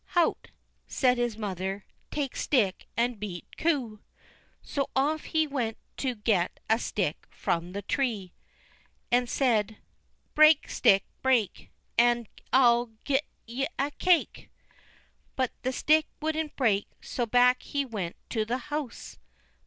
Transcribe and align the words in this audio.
"Hout!" 0.17 0.49
said 0.87 1.19
his 1.19 1.37
mother, 1.37 1.85
"take 2.09 2.35
stick 2.35 2.87
and 2.97 3.19
beat 3.19 3.45
coo." 3.55 3.99
So 4.63 4.89
off 4.95 5.25
he 5.25 5.45
went 5.45 5.77
to 5.97 6.15
get 6.15 6.59
a 6.67 6.79
stick 6.79 7.27
from 7.29 7.73
the 7.73 7.83
tree, 7.83 8.33
and 9.11 9.29
said: 9.29 9.77
"Break, 10.33 10.69
stick, 10.71 11.03
break, 11.21 11.69
And 11.99 12.27
I'll 12.51 12.93
gi'e 13.05 13.19
ye 13.45 13.67
a 13.77 13.91
cake." 13.91 14.49
But 15.35 15.51
the 15.61 15.71
stick 15.71 16.07
wouldn't 16.19 16.55
break, 16.55 16.87
so 16.99 17.27
back 17.27 17.61
he 17.61 17.85
went 17.85 18.15
to 18.31 18.43
the 18.43 18.57
house. 18.73 19.19